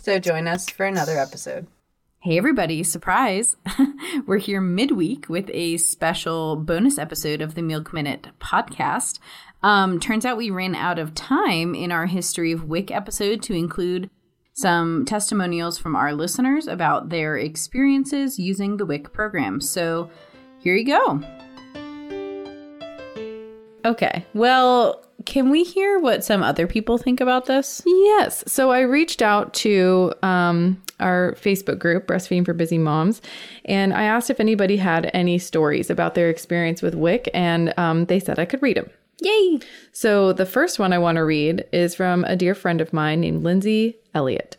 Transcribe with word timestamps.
So 0.00 0.18
join 0.18 0.48
us 0.48 0.68
for 0.68 0.86
another 0.86 1.18
episode. 1.18 1.66
Hey, 2.20 2.38
everybody, 2.38 2.82
surprise! 2.84 3.56
We're 4.26 4.38
here 4.38 4.60
midweek 4.60 5.28
with 5.28 5.50
a 5.52 5.76
special 5.76 6.56
bonus 6.56 6.96
episode 6.96 7.40
of 7.40 7.56
the 7.56 7.62
Milk 7.62 7.92
Minute 7.92 8.28
podcast. 8.40 9.18
Um, 9.62 9.98
turns 9.98 10.24
out 10.24 10.36
we 10.36 10.50
ran 10.50 10.74
out 10.74 10.98
of 10.98 11.14
time 11.14 11.74
in 11.74 11.90
our 11.90 12.06
History 12.06 12.52
of 12.52 12.64
WIC 12.64 12.90
episode 12.90 13.42
to 13.42 13.54
include 13.54 14.08
some 14.52 15.04
testimonials 15.04 15.78
from 15.78 15.96
our 15.96 16.12
listeners 16.14 16.66
about 16.66 17.08
their 17.08 17.36
experiences 17.36 18.38
using 18.38 18.76
the 18.76 18.86
WIC 18.86 19.12
program. 19.12 19.60
So 19.60 20.10
here 20.58 20.76
you 20.76 20.86
go. 20.86 21.20
Okay, 23.84 24.24
well, 24.32 25.04
can 25.24 25.50
we 25.50 25.64
hear 25.64 25.98
what 25.98 26.24
some 26.24 26.42
other 26.42 26.66
people 26.66 26.98
think 26.98 27.20
about 27.20 27.46
this? 27.46 27.82
Yes. 27.86 28.44
So 28.46 28.70
I 28.70 28.80
reached 28.80 29.22
out 29.22 29.54
to 29.54 30.12
um, 30.22 30.82
our 31.00 31.34
Facebook 31.40 31.78
group, 31.78 32.06
Breastfeeding 32.06 32.44
for 32.44 32.54
Busy 32.54 32.78
Moms, 32.78 33.20
and 33.64 33.92
I 33.92 34.04
asked 34.04 34.30
if 34.30 34.40
anybody 34.40 34.76
had 34.76 35.10
any 35.12 35.38
stories 35.38 35.90
about 35.90 36.14
their 36.14 36.30
experience 36.30 36.82
with 36.82 36.94
WIC, 36.94 37.28
and 37.34 37.74
um, 37.78 38.06
they 38.06 38.20
said 38.20 38.38
I 38.38 38.44
could 38.44 38.62
read 38.62 38.76
them. 38.76 38.90
Yay! 39.20 39.60
So 39.92 40.32
the 40.32 40.46
first 40.46 40.78
one 40.78 40.92
I 40.92 40.98
want 40.98 41.16
to 41.16 41.24
read 41.24 41.64
is 41.72 41.94
from 41.94 42.24
a 42.24 42.36
dear 42.36 42.54
friend 42.54 42.80
of 42.80 42.92
mine 42.92 43.20
named 43.20 43.44
Lindsay 43.44 43.96
Elliott. 44.14 44.56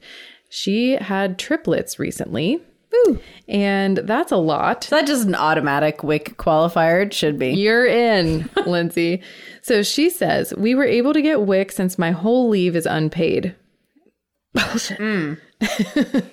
She 0.50 0.94
had 0.94 1.40
triplets 1.40 2.00
recently. 2.00 2.62
And 3.48 3.98
that's 3.98 4.32
a 4.32 4.38
lot. 4.38 4.86
Is 4.86 4.90
that 4.90 5.08
just 5.08 5.28
an 5.28 5.36
automatic 5.36 6.04
WIC 6.04 6.38
qualifier? 6.38 7.06
It 7.06 7.14
should 7.14 7.38
be. 7.38 7.50
You're 7.52 7.86
in, 7.86 8.50
Lindsay. 8.66 9.22
So 9.62 9.84
she 9.84 10.10
says, 10.10 10.54
We 10.56 10.76
were 10.76 10.86
able 10.86 11.14
to 11.14 11.22
get 11.22 11.42
WIC 11.42 11.72
since 11.72 12.00
my 12.00 12.12
whole 12.12 12.50
leave 12.50 12.76
is 12.76 12.86
unpaid. 12.86 13.56
Bullshit. 14.54 15.40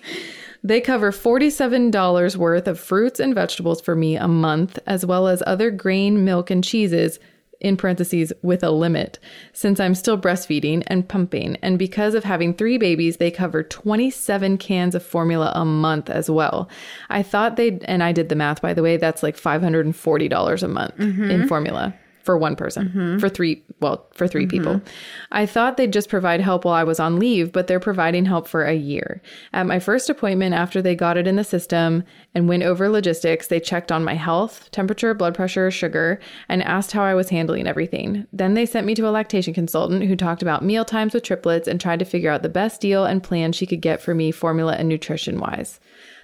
they 0.62 0.80
cover 0.80 1.10
$47 1.10 2.36
worth 2.36 2.68
of 2.68 2.78
fruits 2.78 3.18
and 3.18 3.34
vegetables 3.34 3.80
for 3.80 3.96
me 3.96 4.16
a 4.16 4.28
month, 4.28 4.78
as 4.86 5.06
well 5.06 5.26
as 5.26 5.42
other 5.46 5.70
grain, 5.70 6.24
milk, 6.24 6.50
and 6.50 6.62
cheeses. 6.62 7.18
In 7.60 7.76
parentheses, 7.76 8.32
with 8.42 8.62
a 8.64 8.70
limit, 8.70 9.18
since 9.52 9.80
I'm 9.80 9.94
still 9.94 10.18
breastfeeding 10.18 10.82
and 10.86 11.08
pumping. 11.08 11.56
And 11.62 11.78
because 11.78 12.14
of 12.14 12.24
having 12.24 12.54
three 12.54 12.78
babies, 12.78 13.18
they 13.18 13.30
cover 13.30 13.62
27 13.62 14.56
cans 14.58 14.94
of 14.94 15.02
formula 15.02 15.52
a 15.54 15.64
month 15.64 16.08
as 16.08 16.30
well. 16.30 16.68
I 17.10 17.22
thought 17.22 17.56
they'd, 17.56 17.84
and 17.84 18.02
I 18.02 18.12
did 18.12 18.30
the 18.30 18.34
math 18.34 18.62
by 18.62 18.74
the 18.74 18.82
way, 18.82 18.96
that's 18.96 19.22
like 19.22 19.36
$540 19.36 20.62
a 20.62 20.68
month 20.68 20.98
in 20.98 21.16
mm-hmm. 21.16 21.46
formula 21.46 21.94
for 22.22 22.36
one 22.36 22.56
person 22.56 22.88
mm-hmm. 22.88 23.18
for 23.18 23.28
three 23.28 23.62
well 23.80 24.06
for 24.12 24.28
3 24.28 24.42
mm-hmm. 24.42 24.50
people. 24.50 24.82
I 25.32 25.46
thought 25.46 25.76
they'd 25.76 25.92
just 25.92 26.08
provide 26.08 26.40
help 26.40 26.64
while 26.64 26.74
i 26.74 26.84
was 26.84 27.00
on 27.00 27.18
leave 27.18 27.52
but 27.52 27.66
they're 27.66 27.80
providing 27.80 28.26
help 28.26 28.46
for 28.46 28.64
a 28.64 28.74
year. 28.74 29.22
At 29.52 29.66
my 29.66 29.78
first 29.78 30.10
appointment 30.10 30.54
after 30.54 30.82
they 30.82 30.94
got 30.94 31.16
it 31.16 31.26
in 31.26 31.36
the 31.36 31.44
system 31.44 32.04
and 32.34 32.48
went 32.48 32.62
over 32.62 32.88
logistics 32.88 33.46
they 33.46 33.60
checked 33.60 33.90
on 33.90 34.04
my 34.04 34.14
health 34.14 34.70
temperature 34.70 35.14
blood 35.14 35.34
pressure 35.34 35.70
sugar 35.70 36.20
and 36.48 36.62
asked 36.62 36.92
how 36.92 37.02
i 37.02 37.14
was 37.14 37.30
handling 37.30 37.66
everything. 37.66 38.26
Then 38.32 38.54
they 38.54 38.66
sent 38.66 38.86
me 38.86 38.94
to 38.96 39.08
a 39.08 39.10
lactation 39.10 39.54
consultant 39.54 40.04
who 40.04 40.16
talked 40.16 40.42
about 40.42 40.64
meal 40.64 40.84
times 40.84 41.14
with 41.14 41.22
triplets 41.22 41.68
and 41.68 41.80
tried 41.80 41.98
to 42.00 42.04
figure 42.04 42.30
out 42.30 42.42
the 42.42 42.48
best 42.48 42.80
deal 42.80 43.04
and 43.04 43.22
plan 43.22 43.52
she 43.52 43.66
could 43.66 43.80
get 43.80 44.00
for 44.00 44.14
me 44.14 44.30
formula 44.30 44.74
and 44.74 44.88
nutrition 44.88 45.38
wise 45.38 45.80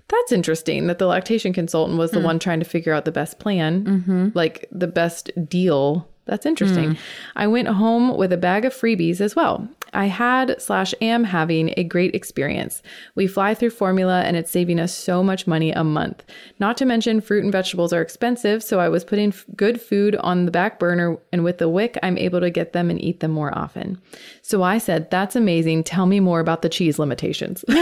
that's 0.08 0.32
interesting 0.32 0.86
that 0.86 0.98
the 0.98 1.06
lactation 1.06 1.52
consultant 1.52 1.98
was 1.98 2.12
the 2.12 2.20
mm. 2.20 2.24
one 2.24 2.38
trying 2.38 2.60
to 2.60 2.64
figure 2.64 2.92
out 2.92 3.04
the 3.04 3.12
best 3.12 3.38
plan, 3.38 3.84
mm-hmm. 3.84 4.28
like 4.34 4.68
the 4.70 4.86
best 4.86 5.30
deal. 5.48 6.08
That's 6.26 6.44
interesting. 6.44 6.92
Hmm. 6.92 7.00
I 7.36 7.46
went 7.46 7.68
home 7.68 8.16
with 8.16 8.32
a 8.32 8.36
bag 8.36 8.64
of 8.64 8.74
freebies 8.74 9.20
as 9.20 9.34
well. 9.34 9.68
I 9.92 10.06
had 10.06 10.60
slash 10.60 10.94
am 11.00 11.24
having 11.24 11.72
a 11.76 11.84
great 11.84 12.14
experience. 12.14 12.82
We 13.14 13.26
fly 13.26 13.54
through 13.54 13.70
formula 13.70 14.22
and 14.22 14.36
it's 14.36 14.50
saving 14.50 14.80
us 14.80 14.94
so 14.94 15.22
much 15.22 15.46
money 15.46 15.70
a 15.70 15.84
month. 15.84 16.24
Not 16.58 16.76
to 16.78 16.84
mention 16.84 17.20
fruit 17.20 17.44
and 17.44 17.52
vegetables 17.52 17.92
are 17.92 18.02
expensive, 18.02 18.62
so 18.62 18.80
I 18.80 18.88
was 18.88 19.04
putting 19.04 19.28
f- 19.28 19.44
good 19.54 19.80
food 19.80 20.16
on 20.16 20.44
the 20.44 20.50
back 20.50 20.78
burner 20.78 21.16
and 21.32 21.44
with 21.44 21.58
the 21.58 21.68
WIC 21.68 21.98
I'm 22.02 22.18
able 22.18 22.40
to 22.40 22.50
get 22.50 22.72
them 22.72 22.90
and 22.90 23.00
eat 23.00 23.20
them 23.20 23.30
more 23.30 23.56
often. 23.56 24.00
So 24.42 24.62
I 24.62 24.78
said, 24.78 25.10
"That's 25.10 25.36
amazing. 25.36 25.84
Tell 25.84 26.06
me 26.06 26.20
more 26.20 26.40
about 26.40 26.62
the 26.62 26.68
cheese 26.68 26.98
limitations." 26.98 27.64
and 27.68 27.76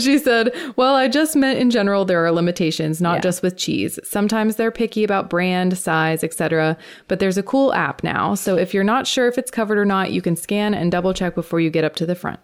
she 0.00 0.18
said, 0.18 0.54
Well, 0.76 0.94
I 0.94 1.08
just 1.08 1.36
meant 1.36 1.58
in 1.58 1.70
general 1.70 2.04
there 2.04 2.24
are 2.24 2.32
limitations, 2.32 3.00
not 3.00 3.22
just 3.22 3.42
with 3.42 3.56
cheese. 3.56 3.98
Sometimes 4.04 4.56
they're 4.56 4.70
picky 4.70 5.04
about 5.04 5.30
brand, 5.30 5.76
size, 5.76 5.93
etc. 6.24 6.76
But 7.08 7.20
there's 7.20 7.38
a 7.38 7.42
cool 7.42 7.72
app 7.72 8.02
now. 8.02 8.34
So 8.34 8.56
if 8.56 8.74
you're 8.74 8.84
not 8.84 9.06
sure 9.06 9.28
if 9.28 9.38
it's 9.38 9.50
covered 9.50 9.78
or 9.78 9.84
not, 9.84 10.12
you 10.12 10.20
can 10.22 10.36
scan 10.36 10.74
and 10.74 10.90
double 10.90 11.14
check 11.14 11.34
before 11.34 11.60
you 11.60 11.70
get 11.70 11.84
up 11.84 11.96
to 11.96 12.06
the 12.06 12.14
front. 12.14 12.40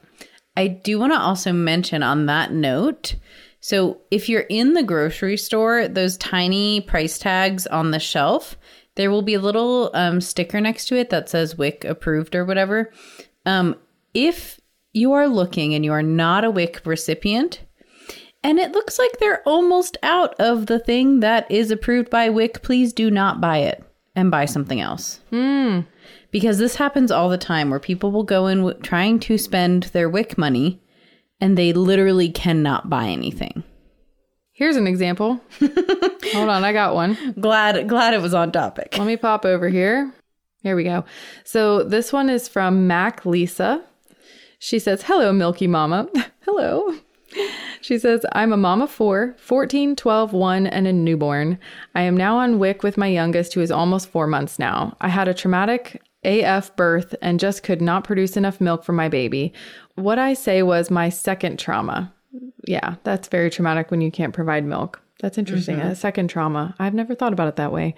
I 0.57 0.67
do 0.69 0.99
want 0.99 1.13
to 1.13 1.19
also 1.19 1.53
mention 1.53 2.03
on 2.03 2.27
that 2.27 2.53
note 2.53 3.15
so 3.61 4.01
if 4.11 4.29
you're 4.29 4.41
in 4.41 4.73
the 4.73 4.83
grocery 4.83 5.37
store, 5.37 5.87
those 5.87 6.17
tiny 6.17 6.81
price 6.81 7.19
tags 7.19 7.67
on 7.67 7.91
the 7.91 8.01
shelf, 8.01 8.57
there 8.97 9.11
will 9.11 9.23
be 9.23 9.35
a 9.35 9.41
little 9.41 9.91
um, 9.95 10.21
sticker 10.21 10.61
next 10.61 10.87
to 10.87 10.97
it 10.97 11.11
that 11.11 11.29
says 11.29 11.59
WIC 11.59 11.85
approved 11.85 12.35
or 12.35 12.45
whatever. 12.45 12.91
Um, 13.47 13.77
if 14.15 14.59
you 14.93 15.13
are 15.13 15.29
looking 15.29 15.75
and 15.75 15.85
you 15.85 15.93
are 15.93 16.03
not 16.03 16.45
a 16.45 16.51
WIC 16.51 16.83
recipient, 16.85 17.61
and 18.43 18.59
it 18.59 18.73
looks 18.73 18.99
like 18.99 19.19
they're 19.19 19.43
almost 19.47 19.97
out 20.03 20.35
of 20.41 20.67
the 20.67 20.79
thing 20.79 21.21
that 21.21 21.51
is 21.51 21.71
approved 21.71 22.11
by 22.11 22.29
WIC, 22.29 22.63
please 22.63 22.93
do 22.93 23.11
not 23.11 23.41
buy 23.41 23.59
it 23.59 23.85
and 24.15 24.31
buy 24.31 24.45
something 24.45 24.81
else. 24.81 25.21
Hmm. 25.31 25.81
Because 26.31 26.59
this 26.59 26.77
happens 26.77 27.11
all 27.11 27.29
the 27.29 27.39
time 27.39 27.71
where 27.71 27.81
people 27.81 28.13
will 28.13 28.23
go 28.25 28.47
in 28.47 28.59
w- 28.59 28.79
trying 28.81 29.19
to 29.21 29.37
spend 29.37 29.85
their 29.85 30.09
WIC 30.09 30.39
money 30.39 30.81
and 31.41 31.57
they 31.57 31.73
literally 31.73 32.31
cannot 32.31 32.89
buy 32.89 33.07
anything. 33.07 33.65
Here's 34.53 34.77
an 34.77 34.87
example. 34.87 35.41
Hold 35.61 36.49
on, 36.51 36.65
I 36.65 36.73
got 36.73 36.95
one. 36.95 37.17
Glad 37.41 37.89
glad 37.89 38.13
it 38.15 38.21
was 38.21 38.35
on 38.35 38.53
topic. 38.53 38.97
Let 38.99 39.07
me 39.07 39.17
pop 39.17 39.45
over 39.47 39.69
here. 39.69 40.13
Here 40.63 40.77
we 40.77 40.85
go. 40.85 41.05
So 41.45 41.83
this 41.83 42.13
one 42.13 42.29
is 42.29 42.47
from 42.47 42.87
Mac 42.87 43.25
Lisa. 43.25 43.83
She 44.59 44.79
says, 44.79 45.03
Hello, 45.03 45.33
Milky 45.33 45.67
Mama. 45.67 46.09
Hello. 46.41 46.95
She 47.81 47.99
says, 47.99 48.25
I'm 48.33 48.53
a 48.53 48.57
mom 48.57 48.83
of 48.83 48.91
four, 48.91 49.35
14, 49.39 49.97
12, 49.97 50.33
1, 50.33 50.67
and 50.67 50.87
a 50.87 50.93
newborn. 50.93 51.59
I 51.95 52.03
am 52.03 52.17
now 52.17 52.37
on 52.37 52.59
WIC 52.59 52.83
with 52.83 52.99
my 52.99 53.07
youngest, 53.07 53.55
who 53.55 53.61
is 53.61 53.71
almost 53.71 54.11
four 54.11 54.27
months 54.27 54.59
now. 54.59 54.97
I 55.01 55.09
had 55.09 55.29
a 55.29 55.35
traumatic 55.35 56.03
AF 56.25 56.75
birth 56.77 57.15
and 57.23 57.41
just 57.41 57.63
could 57.63 57.81
not 57.81 58.05
produce 58.05 58.37
enough 58.37 58.61
milk 58.61 58.85
for 58.85 58.93
my 58.93 59.09
baby. 59.09 59.53
What 59.95 60.19
I 60.19 60.35
say 60.35 60.63
was 60.63 60.91
my 60.91 61.09
second 61.09 61.59
trauma. 61.59 62.13
Yeah, 62.67 62.97
that's 63.05 63.29
very 63.29 63.51
traumatic 63.51 63.91
when 63.91 64.01
you 64.01 64.11
can't 64.11 64.35
provide 64.35 64.65
milk. 64.65 65.00
That's 65.21 65.39
interesting. 65.39 65.79
Mm-hmm. 65.79 65.89
A 65.89 65.95
second 65.97 66.29
trauma. 66.29 66.75
I've 66.79 66.95
never 66.95 67.15
thought 67.15 67.33
about 67.33 67.49
it 67.49 67.57
that 67.57 67.73
way. 67.73 67.95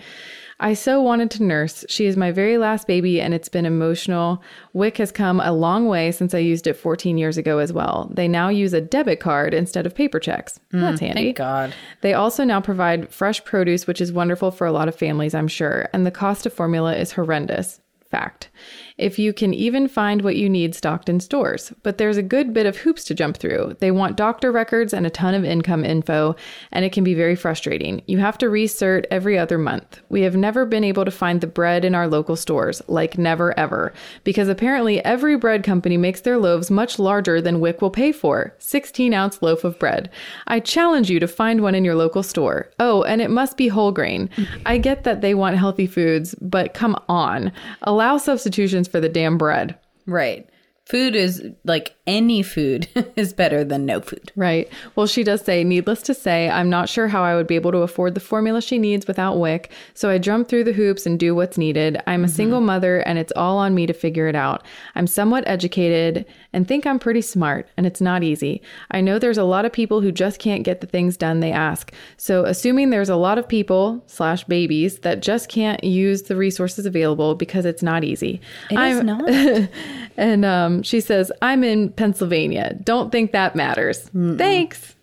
I 0.60 0.75
so 0.75 1.03
wanted 1.03 1.31
to 1.33 1.43
nurse. 1.43 1.84
She 1.88 2.06
is 2.06 2.16
my 2.16 2.31
very 2.31 2.56
last 2.56 2.87
baby, 2.87 3.21
and 3.21 3.34
it's 3.34 3.49
been 3.49 3.66
emotional. 3.66 4.41
WIC 4.75 4.99
has 4.99 5.10
come 5.10 5.41
a 5.41 5.53
long 5.53 5.88
way 5.88 6.12
since 6.12 6.34
I 6.34 6.38
used 6.38 6.69
it 6.69 6.75
14 6.75 7.19
years 7.19 7.37
ago 7.37 7.59
as 7.59 7.72
well. 7.72 8.09
They 8.15 8.28
now 8.28 8.49
use 8.49 8.72
a 8.72 8.80
debit 8.80 9.19
card 9.19 9.54
instead 9.54 9.86
of 9.86 9.95
paper 9.95 10.21
checks. 10.21 10.60
Mm, 10.72 10.80
That's 10.80 11.01
handy. 11.01 11.24
Thank 11.24 11.36
God. 11.36 11.74
They 12.01 12.15
also 12.15 12.45
now 12.45 12.60
provide 12.60 13.13
fresh 13.13 13.45
produce, 13.45 13.89
which 13.89 14.01
is 14.01 14.13
wonderful 14.13 14.53
for 14.53 14.66
a 14.66 14.72
lot 14.72 14.86
of 14.86 14.95
families, 14.95 15.34
I'm 15.34 15.48
sure. 15.48 15.89
And 15.92 16.07
the 16.07 16.13
cost 16.13 16.47
of 16.47 16.53
formula 16.53 16.95
is 16.95 17.13
horrendous. 17.13 17.80
Fact. 18.12 18.50
If 18.98 19.18
you 19.18 19.32
can 19.32 19.54
even 19.54 19.88
find 19.88 20.20
what 20.20 20.36
you 20.36 20.48
need 20.48 20.74
stocked 20.74 21.09
in 21.09 21.18
stores. 21.18 21.72
But 21.82 21.97
there's 21.97 22.18
a 22.18 22.22
good 22.22 22.53
bit 22.53 22.66
of 22.66 22.76
hoops 22.76 23.04
to 23.04 23.14
jump 23.14 23.38
through. 23.38 23.76
They 23.80 23.91
want 23.91 24.16
doctor 24.16 24.53
records 24.53 24.92
and 24.92 25.06
a 25.06 25.10
ton 25.10 25.34
of 25.34 25.47
income 25.47 25.82
info, 25.82 26.36
and 26.70 26.84
it 26.84 26.92
can 26.92 27.03
be 27.03 27.14
very 27.14 27.34
frustrating. 27.34 28.03
You 28.06 28.18
have 28.18 28.36
to 28.38 28.50
recert 28.50 29.06
every 29.10 29.38
other 29.38 29.56
month. 29.56 30.00
We 30.10 30.20
have 30.20 30.36
never 30.36 30.66
been 30.66 30.84
able 30.84 31.06
to 31.06 31.10
find 31.10 31.41
the 31.41 31.47
bread 31.47 31.86
in 31.86 31.94
our 31.94 32.06
local 32.06 32.36
stores, 32.36 32.82
like 32.86 33.16
never 33.16 33.59
ever, 33.59 33.94
because 34.24 34.48
apparently 34.48 35.03
every 35.04 35.36
bread 35.36 35.64
company 35.64 35.97
makes 35.97 36.20
their 36.20 36.38
loaves 36.38 36.70
much 36.70 36.98
larger 36.98 37.41
than 37.41 37.60
WIC 37.60 37.80
will 37.80 37.91
pay 37.91 38.12
for 38.12 38.54
16 38.59 39.14
ounce 39.14 39.41
loaf 39.41 39.64
of 39.64 39.78
bread. 39.78 40.10
I 40.47 40.60
challenge 40.60 41.09
you 41.09 41.18
to 41.18 41.26
find 41.26 41.62
one 41.62 41.74
in 41.74 41.84
your 41.84 41.94
local 41.94 42.22
store. 42.22 42.70
Oh, 42.78 43.04
and 43.04 43.22
it 43.22 43.30
must 43.30 43.56
be 43.56 43.68
whole 43.68 43.91
grain. 43.91 44.28
I 44.66 44.76
get 44.76 45.04
that 45.04 45.22
they 45.22 45.34
want 45.34 45.56
healthy 45.56 45.86
foods, 45.86 46.34
but 46.41 46.74
come 46.74 46.94
on. 47.09 47.53
Allow 47.82 48.02
substitutions 48.19 48.89
for 48.89 49.01
the 49.01 49.09
damn 49.09 49.39
bread. 49.39 49.78
Right. 50.07 50.49
Food 50.87 51.15
is 51.15 51.43
like 51.65 51.95
any 52.07 52.43
food 52.43 52.89
is 53.17 53.33
better 53.33 53.63
than 53.63 53.87
no 53.87 54.01
food. 54.01 54.33
Right. 54.34 54.69
Well, 54.97 55.07
she 55.07 55.23
does 55.23 55.43
say, 55.43 55.63
needless 55.63 56.03
to 56.03 56.15
say, 56.15 56.51
I'm 56.51 56.69
not 56.69 56.89
sure 56.89 57.07
how 57.07 57.23
I 57.23 57.37
would 57.37 57.47
be 57.47 57.55
able 57.55 57.71
to 57.73 57.79
afford 57.79 58.15
the 58.15 58.21
formula 58.21 58.61
she 58.61 58.79
needs 58.79 59.07
without 59.07 59.39
WIC, 59.39 59.71
so 59.95 60.11
I 60.11 60.19
jump 60.19 60.49
through 60.49 60.65
the 60.65 60.73
hoops 60.73 61.07
and 61.07 61.19
do 61.19 61.34
what's 61.34 61.57
needed. 61.57 62.03
I'm 62.07 62.25
a 62.25 62.29
single 62.29 62.61
mother 62.61 62.99
and 62.99 63.19
it's 63.19 63.33
all 63.37 63.59
on 63.59 63.75
me 63.75 63.87
to 63.87 63.93
figure 63.93 64.27
it 64.27 64.34
out. 64.34 64.67
I'm 64.95 65.07
somewhat 65.07 65.45
educated 65.47 66.27
and 66.53 66.67
think 66.67 66.84
I'm 66.84 66.99
pretty 66.99 67.23
smart, 67.23 67.69
and 67.77 67.87
it's 67.87 68.01
not 68.01 68.23
easy. 68.23 68.61
I 68.91 69.01
know 69.01 69.19
there's 69.19 69.39
a 69.39 69.45
lot 69.45 69.65
of 69.65 69.73
people 69.73 70.01
who 70.01 70.13
just 70.13 70.39
can't 70.39 70.65
get 70.65 70.81
the 70.81 70.87
things 70.87 71.17
done 71.17 71.41
they 71.41 71.53
ask. 71.53 71.93
So, 72.17 72.45
assuming 72.45 72.91
there's 72.91 73.09
a 73.09 73.17
lot 73.17 73.39
of 73.39 73.49
people 73.49 74.03
slash 74.07 74.45
babies 74.45 74.99
that 74.99 75.21
just 75.21 75.49
can't 75.49 75.83
use 75.83 76.23
the 76.23 76.37
resources 76.37 76.84
available 76.84 77.34
because 77.34 77.65
it's 77.65 77.83
not 77.83 78.05
easy. 78.05 78.41
It 78.71 78.79
is 78.79 79.03
not. 79.03 79.69
And 80.17 80.45
um, 80.45 80.72
Um, 80.77 80.83
she 80.83 81.01
says, 81.01 81.30
I'm 81.42 81.63
in 81.65 81.91
Pennsylvania. 81.91 82.77
Don't 82.84 83.10
think 83.13 83.33
that 83.33 83.54
matters. 83.57 84.09
Thanks. 84.36 84.95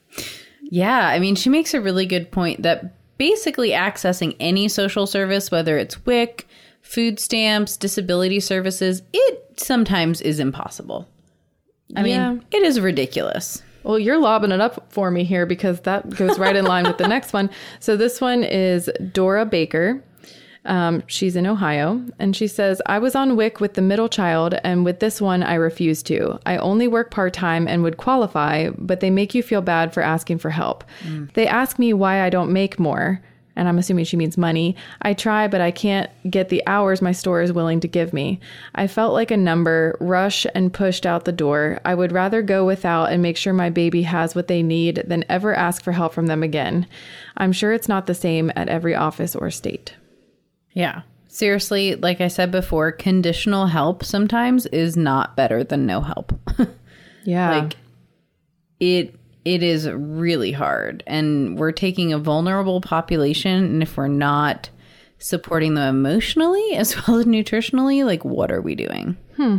Yeah, 0.71 1.07
I 1.07 1.19
mean, 1.19 1.35
she 1.35 1.49
makes 1.49 1.73
a 1.73 1.81
really 1.81 2.05
good 2.05 2.31
point 2.31 2.61
that 2.63 2.95
basically 3.17 3.69
accessing 3.71 4.35
any 4.39 4.67
social 4.67 5.05
service, 5.07 5.51
whether 5.51 5.77
it's 5.77 6.05
WIC, 6.05 6.47
food 6.81 7.19
stamps, 7.19 7.75
disability 7.77 8.39
services, 8.39 9.01
it 9.13 9.53
sometimes 9.57 10.21
is 10.21 10.39
impossible. 10.39 11.07
I 11.95 12.05
Yeah. 12.05 12.31
mean, 12.33 12.45
it 12.51 12.63
is 12.63 12.79
ridiculous. 12.79 13.61
Well, 13.83 13.97
you're 13.97 14.19
lobbing 14.19 14.51
it 14.51 14.61
up 14.61 14.91
for 14.91 15.09
me 15.09 15.23
here 15.23 15.45
because 15.45 15.79
that 15.81 16.09
goes 16.11 16.37
right 16.37 16.55
in 16.55 16.65
line 16.65 16.83
with 16.85 16.97
the 16.97 17.07
next 17.15 17.33
one. 17.33 17.49
So 17.79 17.97
this 17.97 18.21
one 18.21 18.43
is 18.43 18.89
Dora 19.13 19.45
Baker. 19.45 20.03
Um, 20.65 21.03
she's 21.07 21.35
in 21.35 21.47
Ohio, 21.47 22.03
and 22.19 22.35
she 22.35 22.47
says, 22.47 22.81
I 22.85 22.99
was 22.99 23.15
on 23.15 23.35
WIC 23.35 23.59
with 23.59 23.75
the 23.75 23.81
middle 23.81 24.09
child, 24.09 24.55
and 24.63 24.83
with 24.83 24.99
this 24.99 25.21
one, 25.21 25.41
I 25.41 25.55
refused 25.55 26.05
to. 26.07 26.37
I 26.45 26.57
only 26.57 26.87
work 26.87 27.11
part 27.11 27.33
time 27.33 27.67
and 27.67 27.81
would 27.83 27.97
qualify, 27.97 28.69
but 28.77 28.99
they 28.99 29.09
make 29.09 29.33
you 29.33 29.41
feel 29.41 29.61
bad 29.61 29.93
for 29.93 30.03
asking 30.03 30.39
for 30.39 30.49
help. 30.49 30.83
They 31.33 31.47
ask 31.47 31.79
me 31.79 31.93
why 31.93 32.21
I 32.21 32.29
don't 32.29 32.51
make 32.51 32.77
more, 32.77 33.21
and 33.55 33.67
I'm 33.67 33.79
assuming 33.79 34.05
she 34.05 34.17
means 34.17 34.37
money. 34.37 34.75
I 35.01 35.13
try, 35.13 35.47
but 35.47 35.59
I 35.61 35.71
can't 35.71 36.09
get 36.29 36.49
the 36.49 36.63
hours 36.67 37.01
my 37.01 37.11
store 37.13 37.41
is 37.41 37.51
willing 37.51 37.79
to 37.81 37.87
give 37.87 38.13
me. 38.13 38.39
I 38.75 38.87
felt 38.87 39.13
like 39.13 39.31
a 39.31 39.37
number, 39.37 39.97
rush 39.99 40.45
and 40.53 40.73
pushed 40.73 41.05
out 41.05 41.25
the 41.25 41.31
door. 41.31 41.79
I 41.83 41.95
would 41.95 42.11
rather 42.11 42.41
go 42.41 42.65
without 42.65 43.11
and 43.11 43.21
make 43.21 43.37
sure 43.37 43.53
my 43.53 43.69
baby 43.69 44.03
has 44.03 44.35
what 44.35 44.47
they 44.47 44.61
need 44.61 45.03
than 45.07 45.25
ever 45.29 45.53
ask 45.55 45.83
for 45.83 45.93
help 45.93 46.13
from 46.13 46.27
them 46.27 46.43
again. 46.43 46.85
I'm 47.37 47.51
sure 47.53 47.73
it's 47.73 47.89
not 47.89 48.07
the 48.07 48.15
same 48.15 48.51
at 48.55 48.69
every 48.69 48.95
office 48.95 49.35
or 49.35 49.49
state. 49.51 49.95
Yeah. 50.73 51.01
Seriously, 51.27 51.95
like 51.95 52.21
I 52.21 52.27
said 52.27 52.51
before, 52.51 52.91
conditional 52.91 53.67
help 53.67 54.03
sometimes 54.03 54.65
is 54.67 54.97
not 54.97 55.35
better 55.35 55.63
than 55.63 55.85
no 55.85 56.01
help. 56.01 56.33
Yeah. 57.25 57.49
like 57.59 57.75
it 58.79 59.13
it 59.45 59.61
is 59.61 59.87
really 59.89 60.51
hard 60.53 61.03
and 61.05 61.59
we're 61.59 61.73
taking 61.73 62.13
a 62.13 62.17
vulnerable 62.17 62.81
population 62.81 63.65
and 63.65 63.83
if 63.83 63.97
we're 63.97 64.07
not 64.07 64.69
supporting 65.19 65.73
them 65.75 65.97
emotionally 65.97 66.73
as 66.75 66.95
well 66.95 67.17
as 67.19 67.25
nutritionally, 67.25 68.05
like 68.05 68.23
what 68.23 68.51
are 68.51 68.61
we 68.61 68.73
doing? 68.73 69.17
Hmm. 69.35 69.57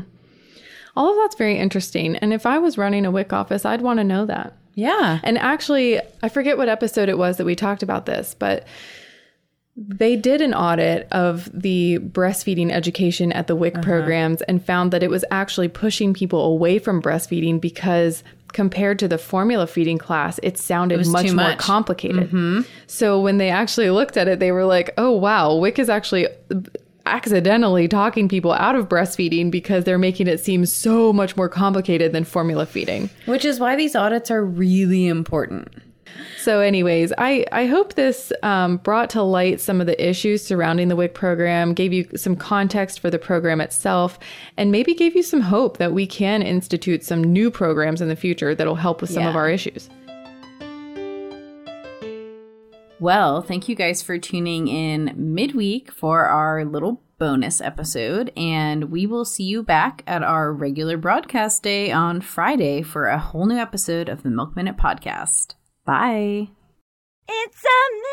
All 0.96 1.10
of 1.10 1.16
that's 1.16 1.36
very 1.36 1.58
interesting. 1.58 2.16
And 2.16 2.32
if 2.32 2.46
I 2.46 2.58
was 2.58 2.78
running 2.78 3.06
a 3.06 3.10
WIC 3.10 3.32
office, 3.32 3.64
I'd 3.64 3.82
want 3.82 3.98
to 3.98 4.04
know 4.04 4.26
that. 4.26 4.56
Yeah. 4.74 5.20
And 5.22 5.38
actually, 5.38 6.00
I 6.22 6.28
forget 6.28 6.58
what 6.58 6.68
episode 6.68 7.08
it 7.08 7.18
was 7.18 7.36
that 7.36 7.44
we 7.44 7.54
talked 7.54 7.82
about 7.82 8.06
this, 8.06 8.34
but 8.36 8.66
they 9.76 10.16
did 10.16 10.40
an 10.40 10.52
audit 10.52 11.08
of 11.10 11.48
the 11.58 11.98
breastfeeding 11.98 12.70
education 12.70 13.32
at 13.32 13.46
the 13.46 13.56
WIC 13.56 13.74
uh-huh. 13.74 13.82
programs 13.82 14.42
and 14.42 14.64
found 14.64 14.92
that 14.92 15.02
it 15.02 15.10
was 15.10 15.24
actually 15.30 15.68
pushing 15.68 16.12
people 16.12 16.44
away 16.44 16.78
from 16.78 17.00
breastfeeding 17.00 17.60
because 17.60 18.22
compared 18.52 18.98
to 18.98 19.08
the 19.08 19.18
formula 19.18 19.66
feeding 19.66 19.96
class, 19.98 20.40
it 20.42 20.58
sounded 20.58 20.98
was 20.98 21.08
much 21.08 21.26
too 21.26 21.34
more 21.34 21.50
much. 21.50 21.58
complicated. 21.58 22.28
Mm-hmm. 22.28 22.60
So 22.86 23.20
when 23.20 23.38
they 23.38 23.48
actually 23.48 23.90
looked 23.90 24.16
at 24.16 24.28
it, 24.28 24.38
they 24.38 24.52
were 24.52 24.64
like, 24.64 24.90
oh, 24.98 25.12
wow, 25.12 25.54
WIC 25.56 25.78
is 25.78 25.88
actually 25.88 26.26
accidentally 27.06 27.88
talking 27.88 28.28
people 28.28 28.52
out 28.52 28.76
of 28.76 28.88
breastfeeding 28.88 29.50
because 29.50 29.84
they're 29.84 29.98
making 29.98 30.26
it 30.26 30.40
seem 30.40 30.66
so 30.66 31.12
much 31.12 31.36
more 31.36 31.48
complicated 31.48 32.12
than 32.12 32.24
formula 32.24 32.66
feeding. 32.66 33.08
Which 33.26 33.44
is 33.44 33.58
why 33.58 33.76
these 33.76 33.96
audits 33.96 34.30
are 34.30 34.44
really 34.44 35.06
important. 35.06 35.68
So, 36.38 36.60
anyways, 36.60 37.12
I, 37.18 37.44
I 37.52 37.66
hope 37.66 37.94
this 37.94 38.32
um, 38.42 38.78
brought 38.78 39.10
to 39.10 39.22
light 39.22 39.60
some 39.60 39.80
of 39.80 39.86
the 39.86 40.08
issues 40.08 40.42
surrounding 40.42 40.88
the 40.88 40.96
WIC 40.96 41.14
program, 41.14 41.74
gave 41.74 41.92
you 41.92 42.08
some 42.16 42.34
context 42.34 43.00
for 43.00 43.10
the 43.10 43.18
program 43.18 43.60
itself, 43.60 44.18
and 44.56 44.72
maybe 44.72 44.94
gave 44.94 45.14
you 45.14 45.22
some 45.22 45.42
hope 45.42 45.76
that 45.76 45.92
we 45.92 46.06
can 46.06 46.42
institute 46.42 47.04
some 47.04 47.22
new 47.22 47.50
programs 47.50 48.00
in 48.00 48.08
the 48.08 48.16
future 48.16 48.54
that'll 48.54 48.74
help 48.74 49.00
with 49.00 49.10
some 49.10 49.26
of 49.26 49.36
our 49.36 49.50
issues. 49.50 49.90
Well, 53.00 53.40
thank 53.40 53.66
you 53.68 53.74
guys 53.74 54.02
for 54.02 54.18
tuning 54.18 54.68
in 54.68 55.14
midweek 55.16 55.90
for 55.90 56.26
our 56.26 56.66
little 56.66 57.02
bonus 57.20 57.60
episode. 57.60 58.32
And 58.36 58.90
we 58.90 59.06
will 59.06 59.24
see 59.24 59.44
you 59.44 59.62
back 59.62 60.02
at 60.06 60.22
our 60.22 60.52
regular 60.52 60.96
broadcast 60.96 61.62
day 61.62 61.92
on 61.92 62.20
Friday 62.20 62.82
for 62.82 63.06
a 63.06 63.18
whole 63.18 63.46
new 63.46 63.56
episode 63.56 64.08
of 64.08 64.22
the 64.22 64.30
Milk 64.30 64.56
Minute 64.56 64.76
Podcast. 64.76 65.54
Bye. 65.84 66.48
It's 67.28 67.64
a. 67.64 68.10